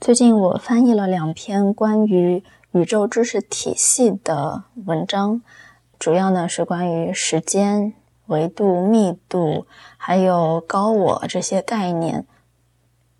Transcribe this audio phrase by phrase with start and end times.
[0.00, 5.42] 最近我翻译了两篇关于宇宙知识体系的文章，
[5.98, 7.92] 主要呢是关于时间、
[8.26, 9.66] 维度、密度，
[9.96, 12.24] 还有高我这些概念。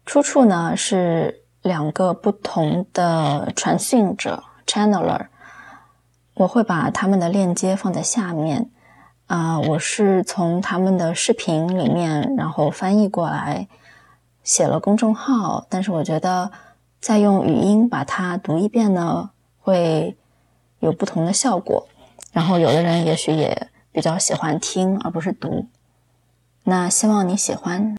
[0.06, 5.26] 出处呢是两个不同的传讯者 （channeler），
[6.34, 8.70] 我会把他们的链接放在下面。
[9.26, 13.66] 啊，我是从他们的视频里面，然后翻译过来，
[14.44, 15.66] 写了公众号。
[15.68, 16.50] 但是我觉得
[17.00, 20.16] 再用语音把它读一遍呢，会
[20.80, 21.86] 有不同的效果。
[22.32, 25.66] 然后有的人也许也比较喜欢听而不是读。
[26.64, 27.96] 那希望你喜欢。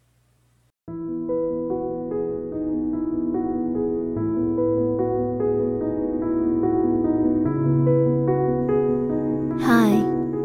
[9.57, 9.91] 嗨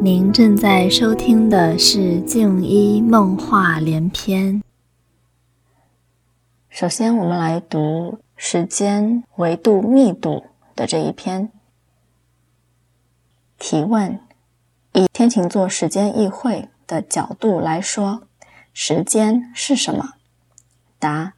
[0.00, 4.55] 您正在收听的是《静一梦话连篇》。
[6.70, 10.45] 首先，我们来读时间维度密度
[10.75, 11.51] 的这一篇。
[13.58, 14.20] 提问：
[14.92, 18.23] 以天琴座时间议会的角度来说，
[18.73, 20.14] 时间是什么？
[20.98, 21.34] 答：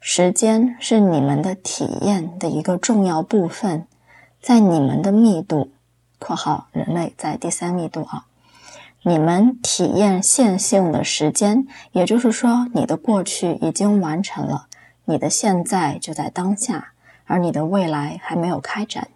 [0.00, 3.86] 时间是你们的体验的一个重要部分，
[4.40, 5.72] 在你们的密度。
[6.20, 8.26] 括号人类在第三密度啊，
[9.02, 14.67] 你们体验线性的时间，也就是说，你的过去已经完成了，
[15.08, 16.92] 你的现在就在当下，
[17.24, 19.08] 而你的未来还没有开展。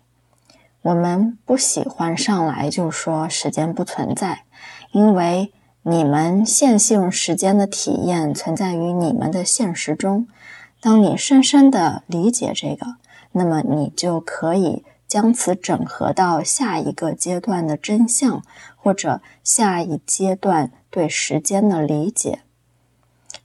[0.81, 4.45] 我们不喜欢上来就说时间不存在，
[4.93, 10.27] 因为你们线性时间的体验存在于你们的现实中。
[10.81, 12.97] 当你深深的理解这个，
[13.33, 14.85] 那么你就可以。
[15.07, 18.43] 将此整合到下一个阶段的真相，
[18.77, 22.39] 或者下一阶段对时间的理解。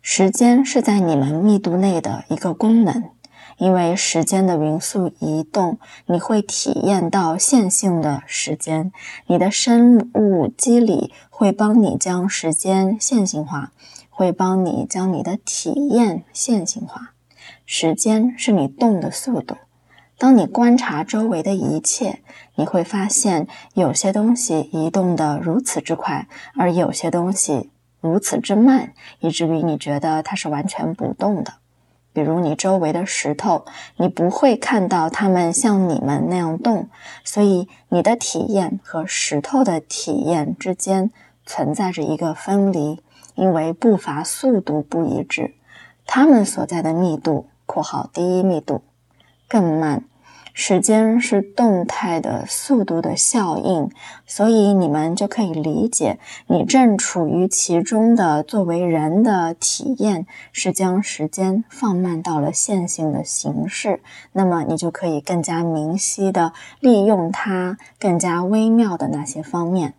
[0.10, 3.10] 时间是在你们密度内的一个功能，
[3.58, 8.94] 因为时间的匀速移动，你会体验到线性的时间。
[9.26, 13.74] 你的生物机理会帮你将时间线性化，
[14.10, 17.12] 会帮你将你的体验线性化。
[17.66, 19.58] 时间是你动的速度。
[20.18, 22.22] 当你观察周围的一切，
[22.56, 31.54] 你会发现有些东西移动得如此之快，而有些东西如此之慢，以至于你觉得它是完全不动的。
[32.14, 33.66] 比如你周围的石头，
[33.98, 36.90] 你不会看到它们像你们那样动，
[37.24, 41.12] 所以你的体验和石头的体验之间
[41.46, 43.02] 存在着一个分离，
[43.36, 45.54] 因为步伐速度不一致。
[46.08, 48.82] 它们所在的密度（括号第一密度）。
[49.48, 50.06] 更慢，
[50.60, 53.92] 时间是动态的速度的效应，
[54.26, 64.02] 所以你们就可以理解，你正处于其中的作为人的体验是将时间放慢到了线性的形式，
[64.34, 69.94] 那么你就可以更加明晰的利用它更加微妙的那些方面。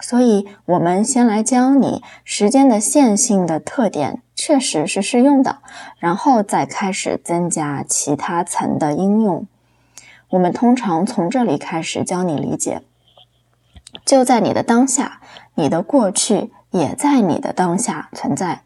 [0.00, 5.58] 所以，我们先来教你时间的线性的特点，确实是适用的，
[6.00, 9.46] 然后再开始增加其他层的应用。
[10.32, 12.80] 我们通常从这里开始教你理解，
[14.06, 15.20] 就在你的当下，
[15.54, 18.62] 你的过去也在你的当下存在。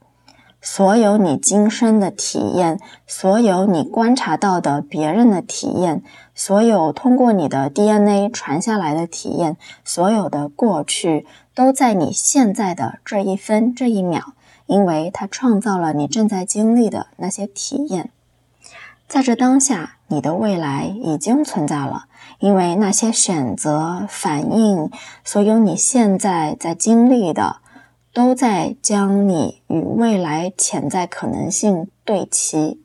[0.63, 6.05] 所有你今生的体验，所有你观察到的别人的体验，
[6.37, 14.35] 所有通过你的 DNA 传下来的体验，所有的过去都在你现在的这一分这一秒，
[14.67, 18.11] 因为它创造了你正在经历的那些体验。
[19.09, 22.07] 在这当下，你的未来已经存在了，
[22.39, 24.91] 因为那些选择、反应，
[25.25, 27.59] 所有你现在在经历的。
[28.13, 32.81] 都在将你与未来潜在可能性对齐，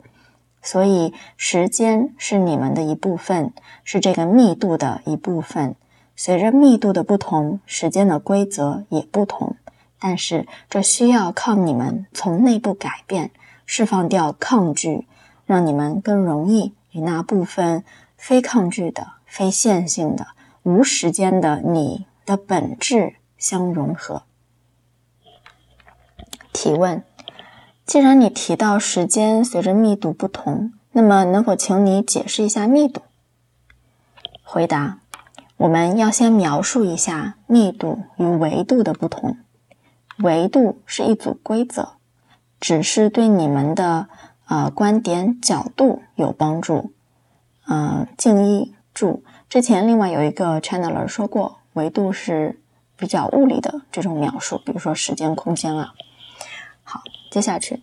[0.61, 3.53] 所以时间是你们的一部分，
[3.85, 5.77] 是这个密度的一部分。
[6.17, 9.55] 随着密度的不同，时间的规则也不同。
[10.01, 13.31] 但是这需要靠你们从内部改变，
[13.65, 15.07] 释放掉抗拒，
[15.51, 17.84] 让你们更容易与那部分
[18.16, 20.28] 非抗拒的、非线性的、
[20.64, 24.23] 无时间的你的本质相融合。
[26.53, 27.03] 提问：
[27.85, 33.02] 既然你提到时间随着密度不同，那么能否请你解释一下密度？
[34.46, 34.99] 回答：
[35.58, 39.35] 我们要先描述一下密度与维度的不同。
[40.20, 41.96] 维度是一组规则，
[42.61, 44.08] 只是对你们的
[44.51, 46.91] 呃观点角度有帮助。
[47.69, 52.59] 嗯，静一注：之前另外有一个 channeler 说过，维度是
[52.97, 55.93] 比较物理的这种描述，比如说时间、空间啊。
[56.83, 56.99] 好，
[57.31, 57.81] 接下去，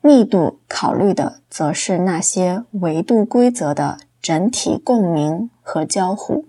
[0.00, 6.46] 密度考虑的则是那些维度规则的整体共鸣和交互。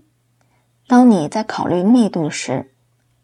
[0.87, 2.71] 当你在考虑密度时，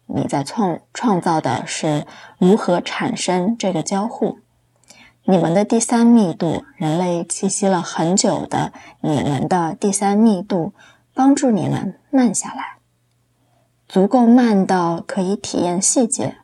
[0.06, 2.04] 你在创创造的是
[2.38, 4.40] 如何产生这个交互。
[5.24, 8.72] 你们的第三密度，人类栖息了很久的
[9.02, 10.72] 你们的第三密度，
[11.14, 12.78] 帮助你们慢下来，
[13.86, 16.38] 足够慢到可以体验细节，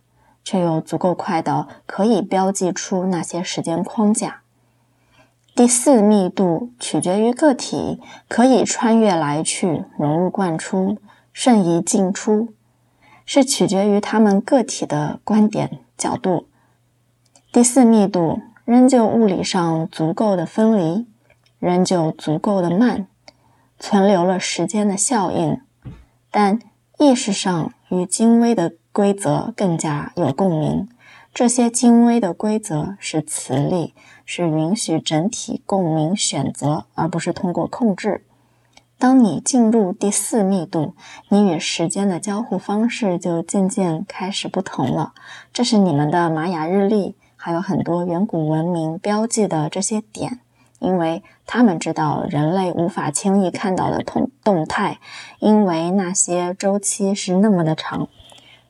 [0.44, 4.42] 却又足够快到可以标记出那些时间框架。
[5.56, 10.98] 第四密度取决于个体，可以穿越来去，融入贯出，
[11.32, 12.50] 瞬移进出，
[13.26, 16.46] 是取决于他们个体的观点角度。
[17.50, 18.40] 第四密度。
[18.68, 21.06] 仍旧物理上足够的分离，
[21.58, 23.06] 仍旧足够的慢，
[23.78, 25.58] 存留了时间的效应，
[26.30, 26.60] 但
[26.98, 30.86] 意识上与精微的规则更加有共鸣。
[31.32, 33.94] 这些精微的规则是磁力，
[34.26, 38.26] 是允许整体共鸣选择，而不是通过控制。
[38.98, 40.94] 当你进入第四密度，
[41.30, 45.14] 你与时间的交互方式就渐渐开始不同了。
[45.54, 47.16] 这是你们的玛雅日历。
[47.48, 50.40] 还有很多远古文明标记的这些点，
[50.80, 54.98] 因为他们知道人类无法轻易看到的动动态，
[55.38, 58.08] 因为那些周期是那么的长，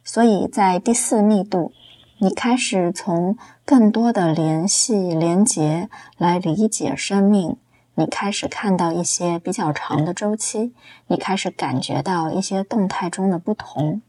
[0.04, 1.72] 所以在第四密度，
[2.18, 7.56] 你开始从更多的联系连结来理解生命，
[7.96, 10.72] 你开始看到一些比较长的周期，
[11.08, 14.00] 你开始感觉到一些动态中的不同，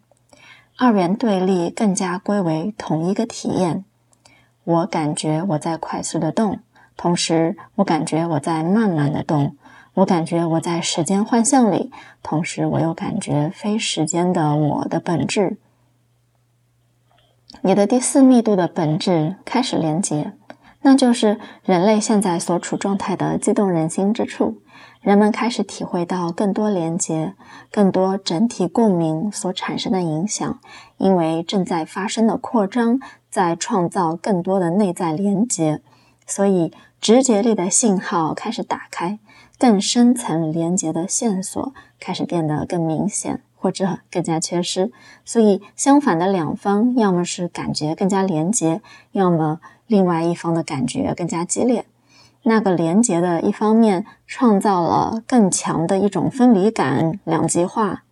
[0.77, 3.83] 二元对立更加归为同一个体验。
[4.69, 6.59] 我感觉我在快速的动，
[6.95, 9.55] 同时我感觉我在慢慢的动。
[9.95, 15.57] 我感觉我在时间幻象里，同时我又感觉非时间的我的本质。
[17.63, 20.33] 你的第四密度的本质开始连接，
[20.83, 24.61] 那就是人类现在所处状态的激动人心之处。
[25.01, 27.33] 人们开始体会到更多连接、
[27.71, 30.59] 更多整体共鸣所产生的影响，
[30.97, 32.99] 因为正在发生的扩张
[33.29, 35.81] 在创造更多的内在连接，
[36.25, 39.19] 所以直觉力的信号开始打开，
[39.57, 44.91] 更深层连接的线索开始变得更明显，或者更加缺失。
[45.23, 48.81] 所以相反的两方，要么是感觉更加连接，
[49.11, 51.85] 要么另外一方的感觉更加激烈。
[52.43, 58.03] 那个连接的一方面创造了更强的一种分离感、两极化，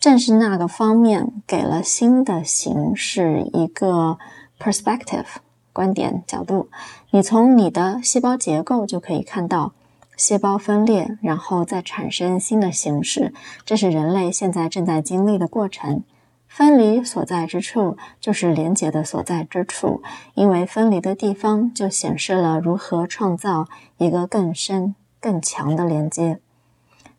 [0.00, 4.18] 正是那个方面给了新的形式一个
[4.58, 5.26] perspective
[5.72, 6.68] 观点角度。
[7.10, 9.72] 你从你的细胞结构就可以看到，
[10.16, 13.34] 细胞分裂，然后再产生新的形式，
[13.64, 16.04] 这是人类现在正在经历的过程。
[16.46, 20.02] 分离所在之处，就是连结的所在之处。
[20.34, 23.66] 因为分离的地方，就显示了如何创造
[23.98, 26.38] 一个更深、更强的连接。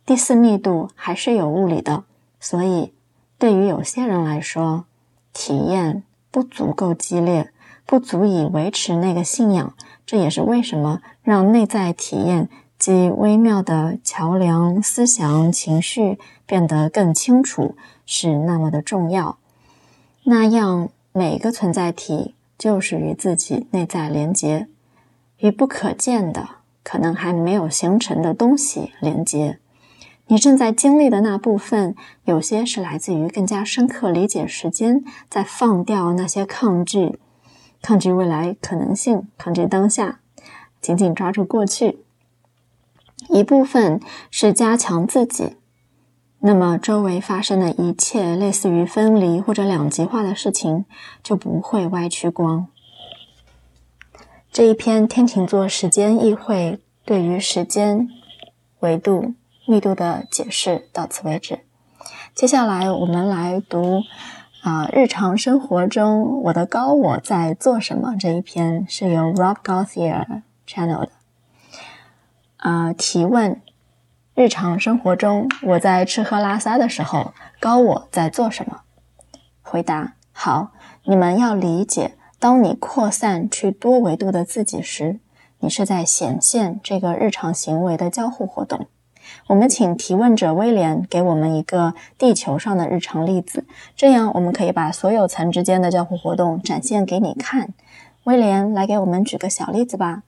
[0.06, 2.04] 第四密度还是有物理的，
[2.40, 2.94] 所以
[3.38, 4.86] 对于有些人来说，
[5.34, 7.52] 体验不足够激烈，
[7.86, 9.74] 不足以维持那个信仰。
[10.06, 17.76] 这也是为什么让内在体验及微妙的桥梁、思想、情绪变得更清楚。
[18.12, 19.38] 是那么的重要，
[20.24, 24.68] 那样每个存在体就是与自己内在连接，
[25.38, 26.50] 与不可见的、
[26.82, 29.60] 可能还没有形成的东西连接。
[30.32, 37.18] 你正在经历的那部分，有些是来自于更加深刻理解时间，在放掉那些抗拒，
[37.82, 40.20] 抗拒未来可能性，抗拒当下，
[40.80, 41.98] 紧紧抓住过去。
[43.30, 45.56] 一部分是加强自己。
[46.42, 50.86] 那么，周围发生的一切类似于分离或者两极化的事情，
[51.24, 52.68] 就不会歪曲光。
[54.52, 58.08] 这一篇天秤座时间议会对于时间
[58.82, 59.34] 维度
[59.70, 61.60] 密度的解释到此为止。
[62.34, 64.02] 接下来，我们来读
[64.64, 68.16] 啊，日常生活中我的高我在做什么？
[68.20, 71.10] 这一篇是由 Rob Gauthier channel 的
[72.58, 73.62] 啊提问。
[74.34, 78.82] 日常生活中，我在吃喝拉撒的时候，高我在做什么？
[79.62, 80.72] 回答：好，
[81.04, 85.20] 你们要理解，当你扩散去多维度的自己时，
[85.60, 88.88] 你是在显现这个日常行为的交互活动。
[89.48, 97.74] 我们请提问者威廉给我们一个地球上的日常例子，这样我们可以把所有层之间的交互活动展现给你看。
[98.26, 100.24] 威廉，来给我们举个小例子吧。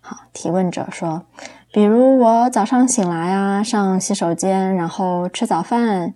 [0.00, 1.24] 好，提问者说。
[1.70, 6.14] 比如我早上醒来啊，上洗手间，然后吃早饭，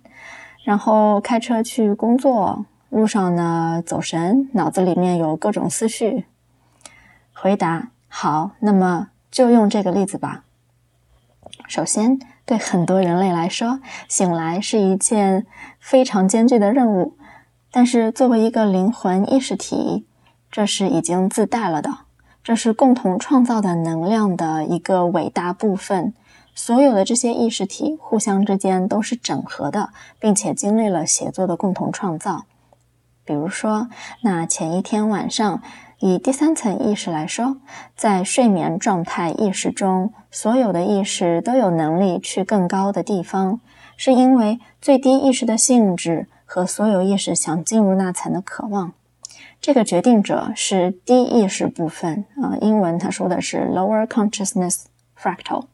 [0.63, 6.25] 然后开车去工作，路上呢走神，脑子里面有各种思绪。
[7.33, 10.43] 回答：好，那么就用这个例子吧。
[11.67, 15.45] 首先，对很多人类来说，醒来是一件
[15.79, 17.17] 非常艰巨的任务。
[17.71, 20.05] 但是，作为一个灵魂意识体，
[20.51, 21.89] 这是已经自带了的，
[22.43, 26.13] 这是共同创造的能量的一个伟大部分。
[26.53, 29.89] 所有的这些意识体互相之间都是整合的，
[30.19, 32.45] 并且经历了协作的共同创造。
[33.25, 33.87] 比如说，
[34.21, 35.63] 那前一天晚上，
[36.05, 37.55] 以第三层意识来说，
[37.95, 43.61] 在睡眠状态意识中，所有的意识都有能力去更高的地方，
[43.95, 48.91] 是因为最低意识的性质和所有意识想进入那层的渴望。
[49.61, 54.83] 这个决定者是低意识部分啊，英文他说的是 lower consciousness
[55.17, 55.67] fractal。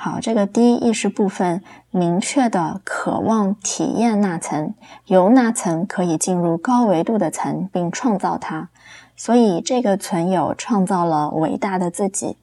[0.00, 4.74] 好，这个低意识部分明确的渴望体验那层，
[5.06, 8.68] 由那层可以进入高维度的层，并创造它。
[9.16, 12.36] 所以，这个存有创造了伟大的自己。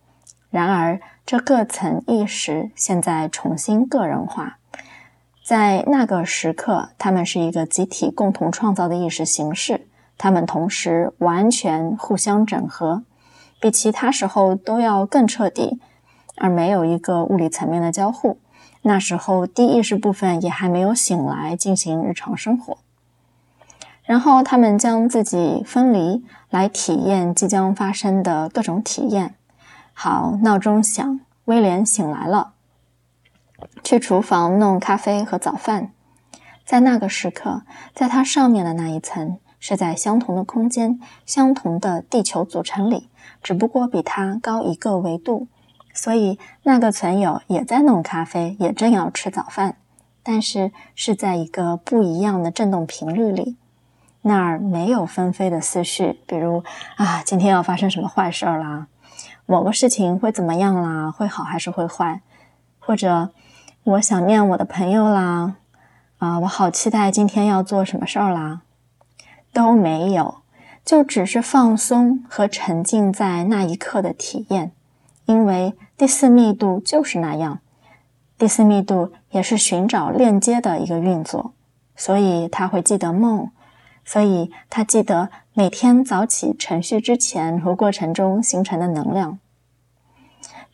[0.49, 4.57] 然而，这各层意识现在重新个人化，
[5.41, 13.03] 在那个时刻，他们是一个集体共同创造的意识形式，他们同时完全互相整合，
[13.61, 15.79] 比其他时候都要更彻底。
[16.37, 18.37] 而没有一个物理层面的交互，
[18.81, 22.77] 那时候低意识部分也还没有醒来进行日常生活。
[24.03, 29.33] 然后他们将自己分离来体验即将发生的各种体验。
[29.93, 32.53] 好，闹钟响，威廉醒来了，
[33.83, 35.91] 去厨房弄咖啡和早饭。
[36.63, 37.63] 在那个时刻，
[37.93, 43.09] 在他上面的那一层是在相同的空间、相同的地球组成里，
[43.41, 45.47] 只不过比他高一个维度。
[45.95, 49.77] 所以，那个存友也在弄咖啡，也正要吃早饭，
[50.21, 53.55] 但是是在一个不一样的振动频率里。
[54.23, 56.63] 那儿没有纷飞的思绪，比如
[56.97, 58.87] 啊，今天要发生什么坏事儿啦？
[59.45, 61.09] 某个事情会怎么样啦？
[61.09, 62.21] 会好还是会坏？
[62.79, 63.29] 或者
[63.83, 65.55] 我想念我的朋友啦？
[66.17, 68.61] 啊，我好期待今天要做什么事儿啦？
[69.53, 70.39] 都没有，
[70.83, 74.73] 就只是放松和沉浸在那一刻的体验，
[75.25, 75.73] 因为。
[75.97, 77.61] 第四密度就是那样，
[78.37, 81.53] 第四密度也是寻找链接的一个运作，
[81.95, 83.49] 所以他会记得梦，
[84.03, 89.39] 所以他记得每天早起程序之前和过程中形成的能量。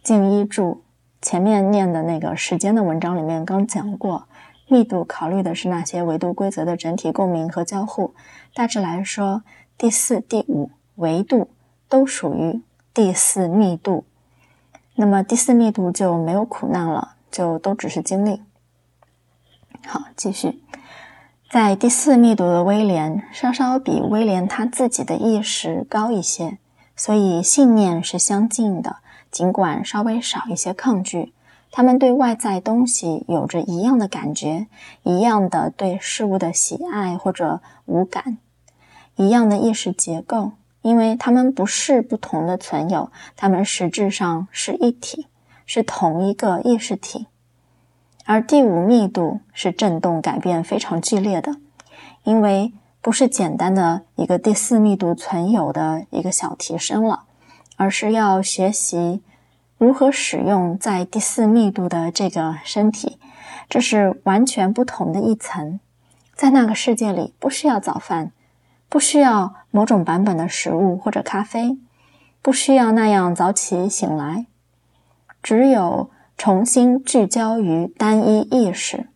[0.01, 0.81] 静一注
[1.21, 4.27] 前面念的那个时间的文章里面刚讲过，
[4.67, 8.15] 密度考虑的是那些维度规则的整体共鸣和交互。
[8.55, 9.43] 大致来说，
[9.77, 11.49] 第四、第五维度
[11.87, 14.05] 都属于第四密度。
[15.01, 18.43] 那么第四密度就没有苦难了，就都只是经历。
[19.87, 20.61] 好，继续，
[21.49, 26.59] 在第四密度的威廉稍稍比威廉他自己的意识高一些，
[26.95, 28.97] 所以信念是相近的，
[29.31, 31.33] 尽管稍微少一些抗拒。
[31.71, 34.67] 他们对外在东西有着一样的感觉，
[35.01, 38.37] 一样的对事物的喜爱或者无感，
[39.15, 40.51] 一样的意识结构。
[40.81, 45.27] 因为他们不是不同的存有，他们实质上是一体，
[45.65, 47.27] 是同一个意识体。
[48.25, 51.57] 而第五密度是震动改变非常剧烈的，
[52.23, 57.23] 因为不是简单的一个第四密度存有的一个小提升了，
[57.77, 59.21] 而是要学习
[59.77, 63.17] 如何使用在第四密度的这个身体，
[63.69, 65.79] 这是完全不同的一层。
[66.35, 68.31] 在那个世界里，不需要早饭。
[68.87, 71.79] 不需要某种版本的食物或者咖啡，
[72.41, 74.45] 不需要那样早起醒来，
[75.41, 79.07] 只有重新聚焦于单一意识，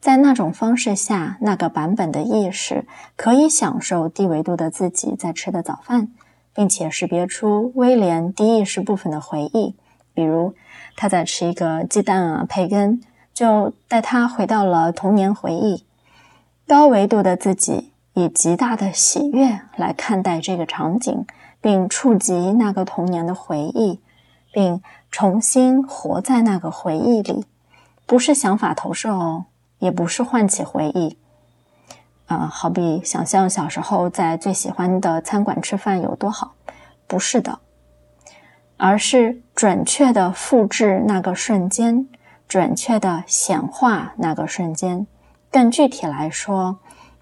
[0.00, 2.86] 在那种方式下，那个版本的意识
[3.16, 6.08] 可以享受低维度的自己在吃的早饭，
[6.54, 9.76] 并且识别出威廉低意识部分的回忆，
[10.14, 10.54] 比如
[10.96, 13.02] 他在吃一个鸡蛋啊培根，
[13.34, 15.84] 就带他回到了童年回忆，
[16.66, 17.87] 高维度的自己。
[18.18, 21.24] 以极大的喜悦来看待这个场景，
[21.60, 24.00] 并触及那个童年的回忆，
[24.52, 27.46] 并重新活在那个回忆里，
[28.06, 29.44] 不是想法投射哦，
[29.78, 31.16] 也不是唤起回忆，
[32.26, 36.54] 啊，好比想象小时候在最喜欢的餐馆吃饭有多好，
[37.06, 37.60] 不是的，
[38.76, 42.08] 而是准确的复制那个瞬间，
[42.48, 45.06] 准确的显化那个瞬间，
[45.52, 46.78] 更具体来说。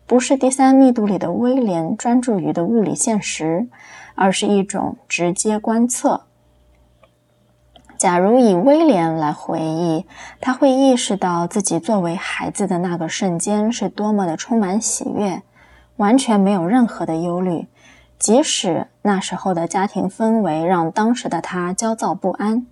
[0.06, 3.66] 不是第三密度里的威廉专注于的物理现实，
[4.14, 6.22] 而是一种直接观测。
[7.98, 10.06] 假如以威廉来回忆，
[10.40, 15.42] 他会意识到自己作为孩子的那个瞬间是多么的充满喜悦，
[15.96, 17.66] 完全没有任何的忧虑，
[18.18, 22.66] 即使那时候的家庭氛围让当时的他焦躁不安，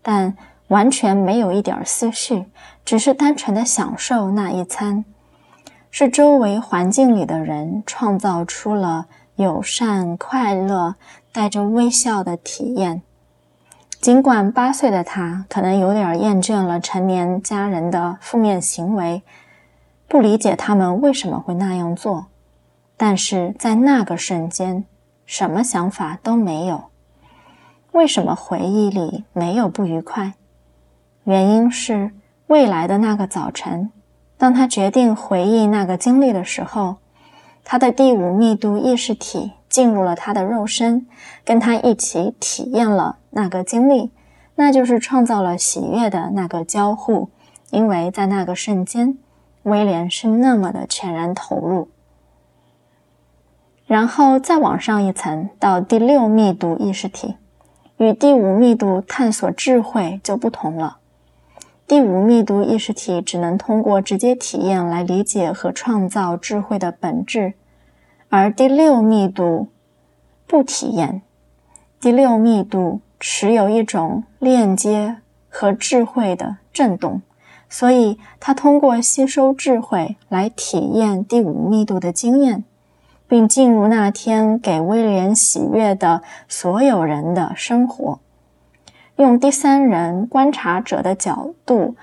[0.00, 0.36] 但
[0.68, 2.46] 完全没有一点思绪，
[2.84, 5.04] 只是单纯的享受那一餐。
[5.98, 10.96] 是周围环境里的人创造出了友善、快乐、
[11.32, 13.00] 带着微笑的体验。
[13.98, 19.22] 尽管八岁的他可能有点厌倦了成年家人的负面行为，
[20.06, 22.26] 不理解他们为什么会那样做。
[22.98, 24.84] 但是在那个瞬间，
[25.24, 26.90] 什么想法都没有。
[27.92, 30.34] 为什么回忆里没有不愉快？
[31.24, 32.10] 原因是
[32.48, 33.90] 未来的那个早晨，
[34.38, 36.96] 当他决定回忆那个经历的时候，
[37.64, 41.06] 他的第五密度意识体进入了他的肉身，
[41.44, 44.10] 跟他一起体验了那个经历，
[44.54, 47.30] 那就是创造了喜悦的那个交互。
[47.70, 49.18] 因为在那个瞬间，
[49.64, 51.88] 威廉是那么的全然投入。
[53.86, 57.34] 然后再往上一层，到第六密度意识体，
[57.96, 60.98] 与第五密度探索智慧就不同了。
[61.86, 67.54] 第五密度意识体只能通过直接体验来理解和创造智慧的本质，
[68.28, 69.68] 而第六密度
[70.46, 71.22] 不体验。
[72.00, 75.16] 第六密度持有一种链接
[75.48, 77.22] 和智慧的震动，
[77.68, 82.64] 所以它通过吸收智慧来体验第五密度的经验。
[83.28, 88.20] 并进入那天给威廉喜悦的所有人的生活，
[89.16, 91.96] 用第三人观察者的角度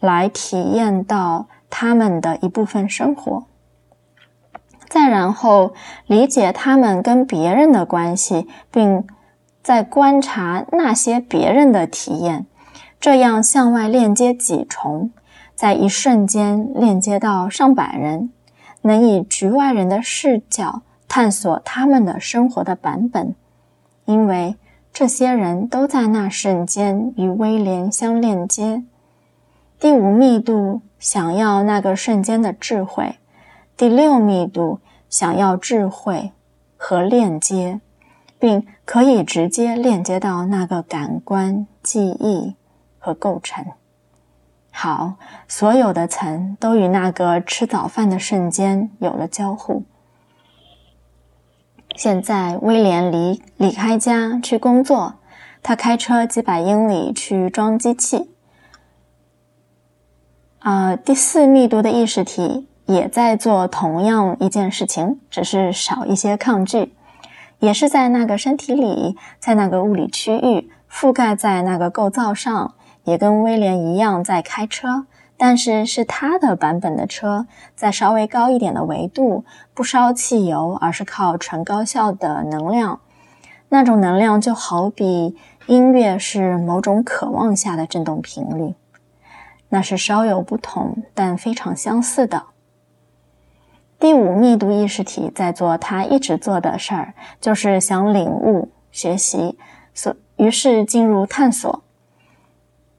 [0.00, 3.44] 来体验到他们的一部分生活，
[4.88, 5.72] 再然后
[6.06, 9.06] 理解他们跟别人的关系，并
[9.62, 12.46] 再观察那些别人的体验，
[13.00, 15.10] 这样向外链接几重，
[15.54, 18.30] 在一瞬间链接到上百人。
[18.84, 23.36] 能以局外人的视角探索他们的生活的版本，
[24.06, 24.56] 因为
[24.92, 28.82] 这些人都在那瞬间与威廉相链接。
[29.80, 33.16] 第五密度想要那个瞬间的智慧，
[33.76, 36.32] 第六密度想要智慧
[36.76, 37.80] 和链接，
[38.38, 42.54] 并可以直接链接到那个感官、记忆
[42.98, 43.64] 和构成。
[44.70, 45.14] 好，
[45.48, 49.84] 所有的层都与那个吃早饭的瞬间有了交互。
[51.94, 55.14] 现在，威廉离离开家去工作，
[55.62, 58.30] 他开车几百英里去装机器。
[60.58, 66.94] 啊，第四密度的意识体也在做同样一件事情，只是少一些抗拒，
[67.58, 72.74] 也是在那个身体里，在那个物理区域，覆盖在那个构造上。
[73.04, 75.06] 也跟威廉一样在开车，
[75.44, 83.00] 但是是他的版本的车，在稍微高一点的维度，不烧汽油，而是靠纯高效的能量。
[83.68, 88.76] 那种能量就好比音乐是某种渴望下的振动频率，
[89.70, 92.44] 那是稍有不同，但非常相似的。
[93.98, 99.58] 第五密度意识体在做他一直做的事儿，就是想领悟、学习，
[99.92, 101.81] 所于是进入探索。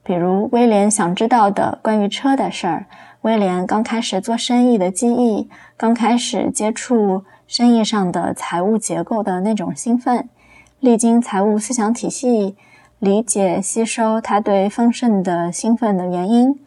[0.04, 2.86] 比如威廉想知道的关于车的事儿，
[3.22, 10.28] 威廉刚开始做生意的记忆，刚开始接触生意上的财务结构的那种兴奋，
[10.78, 12.54] 历经财务思想体系
[12.98, 16.60] 理解吸收他对丰盛的兴奋的原因，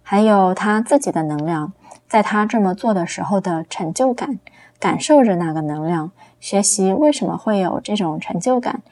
[0.00, 1.72] 还有他自己的能量，
[2.06, 4.38] 在他这么做的时候的成就感，
[4.78, 8.82] 感受着那个能量，学习为什么会有这种成就感。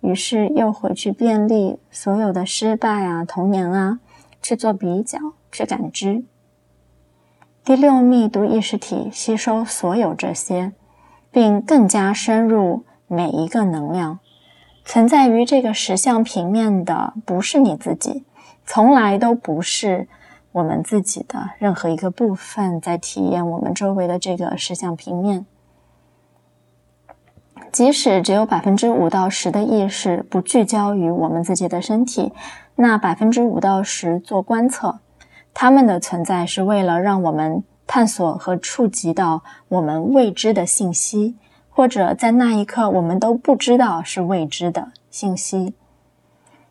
[0.00, 4.00] 于是又回去便利所有的失败啊、童年啊，
[4.40, 5.18] 去做比较、
[5.50, 6.24] 去感知。
[7.64, 10.72] 第六密度意识体吸收所有这些，
[11.30, 14.20] 并更加深入每一个能量。
[14.84, 18.24] 存在于这个实相平面的不是你自己，
[18.64, 20.08] 从来都不是
[20.52, 25.44] 我们自己的任何一个部分在体验我们周围的这个实相平面。
[27.70, 32.32] 即使只有百分之五到十的意识不聚焦于我们自己的身体，
[32.76, 35.00] 那百分之五到十做观测，
[35.52, 41.36] 他们的存在是为了让我们探索和触及到我们未知的信息，
[41.68, 45.74] 或者在那一刻我们都不知道是未知的信息。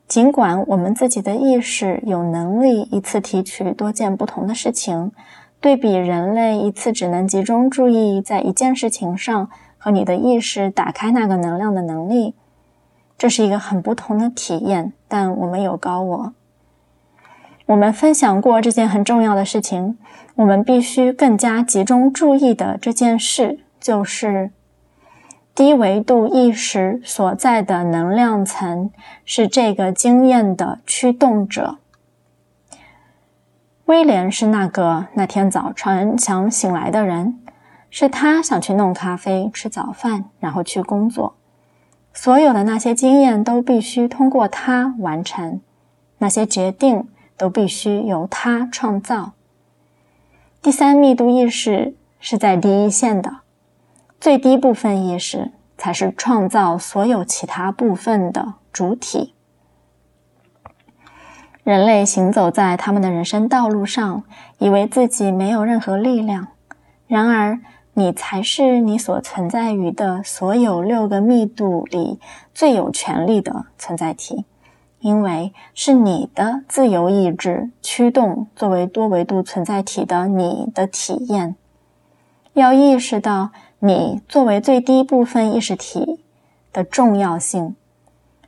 [0.07, 5.11] 尽管我们自己的意识有能力一次提取多件不同的事情，
[5.59, 9.49] 对比人类一次只能集中注意在一件事情上。
[9.77, 12.33] 和你的意识打开那个能量的能力，
[13.17, 14.93] 这是一个很不同的体验。
[15.07, 16.33] 但我们有高我，
[17.67, 19.97] 我们分享过这件很重要的事情。
[20.35, 24.51] 我们必须更加集中注意的这件事，就是
[25.55, 28.91] 低维度意识所在的能量层
[29.25, 31.79] 是这个经验的驱动者。
[33.85, 37.39] 威廉是那个那天早晨想醒来的人，
[37.89, 41.35] 是他想去弄咖啡、吃早饭，然后去工作。
[42.13, 45.61] 所有的那些经验都必须通过他完成，
[46.17, 49.33] 那些决定都必须由他创造。
[50.61, 53.37] 第三密度意识是在第一线的。
[54.19, 59.35] 最低部分意识才是创造所有其他部分的主体。
[61.63, 64.23] 人类行走在他们的人生道路上，
[64.57, 66.47] 以为自己没有任何力量。
[67.05, 67.59] 然而，
[67.97, 72.19] 你才是你所存在于的所有六个密度里
[72.53, 74.45] 最有权力的存在体，
[74.99, 81.55] 因为是你的自由意志驱动作为多维度存在体的你的体验。
[82.53, 83.49] 要意识到。
[83.79, 86.23] 你作为最低部分意识体
[86.73, 87.75] 的重要性，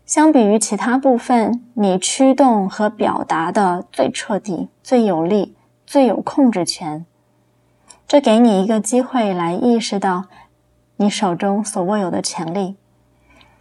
[0.04, 5.54] 相比于其他部分，你驱动和表达的最彻底、最有力、
[5.86, 7.06] 最有控制权。
[8.10, 10.26] 这给你一个机会来意识到
[10.96, 12.76] 你手中所握有的权利。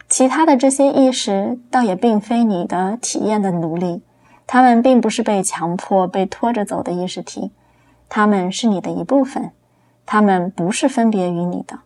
[0.09, 4.01] 其他的这些意识倒也并非你的体验的奴隶，
[4.47, 7.53] 他们并不是被强迫、被拖着走的意识体，
[8.09, 9.53] 他们是你的一部分。
[10.07, 11.81] 他们不是分别于你的，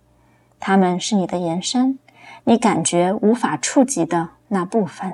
[0.60, 1.98] 他们是你的延伸，
[2.44, 5.12] 你感觉无法触及的那部分。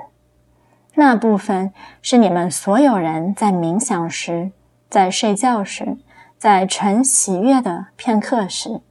[0.93, 4.51] 那部分是你们所有人在冥想时、
[4.87, 5.97] 在睡觉时、
[6.39, 8.81] 在纯喜悦的片刻时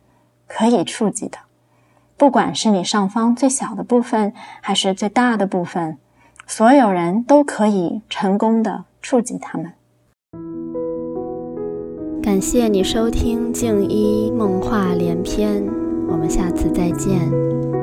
[0.46, 1.38] 可以触及的。
[2.16, 5.96] 不管是你上方最小的部分，还是最大的部分，
[6.46, 9.72] 所有人都可以成功的触及他们。
[12.22, 15.62] 感谢你收听《静一梦话连篇》，
[16.10, 17.77] 我们下次再见。